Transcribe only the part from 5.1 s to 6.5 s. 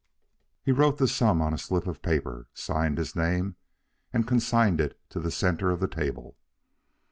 to the centre of the table.